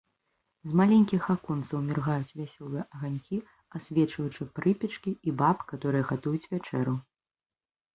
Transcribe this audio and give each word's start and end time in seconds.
З 0.69 0.77
маленькіх 0.79 1.27
аконцаў 1.33 1.83
міргаюць 1.91 2.35
вясёлыя 2.41 2.83
аганькі, 2.95 3.37
асвечваючы 3.83 4.51
прыпечкі 4.59 5.11
і 5.27 5.39
баб, 5.45 5.57
каторыя 5.75 6.03
гатуюць 6.13 6.47
вячэру. 6.53 7.03